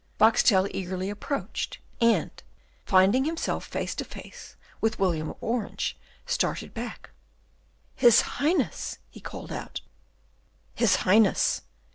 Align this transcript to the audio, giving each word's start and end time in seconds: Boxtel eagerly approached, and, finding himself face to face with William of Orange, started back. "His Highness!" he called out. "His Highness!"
Boxtel 0.19 0.67
eagerly 0.71 1.11
approached, 1.11 1.77
and, 2.01 2.41
finding 2.87 3.25
himself 3.25 3.65
face 3.67 3.93
to 3.93 4.03
face 4.03 4.55
with 4.81 4.97
William 4.97 5.29
of 5.29 5.37
Orange, 5.41 5.95
started 6.25 6.73
back. 6.73 7.11
"His 7.93 8.21
Highness!" 8.41 8.97
he 9.11 9.19
called 9.19 9.51
out. 9.51 9.81
"His 10.73 10.95
Highness!" 11.05 11.61